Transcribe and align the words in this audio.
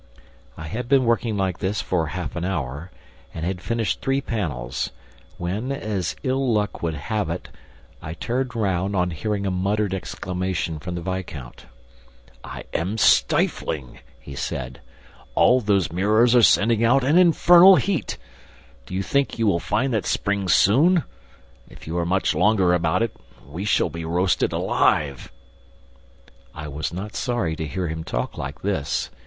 I 0.57 0.65
had 0.65 0.89
been 0.89 1.05
working 1.05 1.37
like 1.37 1.59
this 1.59 1.79
for 1.79 2.07
half 2.07 2.35
an 2.35 2.43
hour 2.43 2.89
and 3.35 3.45
had 3.45 3.61
finished 3.61 4.01
three 4.01 4.19
panels, 4.19 4.89
when, 5.37 5.71
as 5.71 6.15
ill 6.23 6.51
luck 6.51 6.81
would 6.81 6.95
have 6.95 7.29
it, 7.29 7.49
I 8.01 8.15
turned 8.15 8.55
round 8.55 8.95
on 8.95 9.11
hearing 9.11 9.45
a 9.45 9.51
muttered 9.51 9.93
exclamation 9.93 10.79
from 10.79 10.95
the 10.95 11.03
viscount. 11.03 11.67
"I 12.43 12.63
am 12.73 12.97
stifling," 12.97 13.99
he 14.19 14.33
said. 14.33 14.81
"All 15.35 15.61
those 15.61 15.91
mirrors 15.93 16.33
are 16.33 16.41
sending 16.41 16.83
out 16.83 17.03
an 17.03 17.19
infernal 17.19 17.75
heat! 17.75 18.17
Do 18.87 18.95
you 18.95 19.03
think 19.03 19.37
you 19.37 19.45
will 19.45 19.59
find 19.59 19.93
that 19.93 20.07
spring 20.07 20.47
soon? 20.47 21.03
If 21.69 21.85
you 21.85 21.95
are 21.99 22.07
much 22.07 22.33
longer 22.33 22.73
about 22.73 23.03
it, 23.03 23.15
we 23.47 23.65
shall 23.65 23.89
be 23.91 24.03
roasted 24.03 24.51
alive!" 24.51 25.31
I 26.55 26.67
was 26.67 26.91
not 26.91 27.15
sorry 27.15 27.55
to 27.55 27.67
hear 27.67 27.87
him 27.87 28.03
talk 28.03 28.35
like 28.35 28.61
this. 28.63 29.11